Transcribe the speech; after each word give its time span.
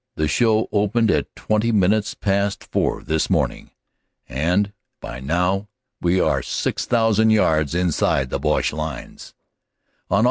"The 0.15 0.27
show 0.27 0.67
opened 0.71 1.11
at 1.11 1.35
twenty 1.35 1.71
minutes 1.71 2.15
past 2.15 2.63
four 2.71 3.03
this 3.03 3.29
morning 3.29 3.69
and 4.27 4.73
by 4.99 5.19
now 5.19 5.67
we 6.01 6.19
are 6.19 6.41
6,000 6.41 7.29
yards 7.29 7.75
inside 7.75 8.31
the 8.31 8.39
Boche 8.39 8.73
lines," 8.73 9.35
On 10.09 10.19
Aug. 10.19 10.19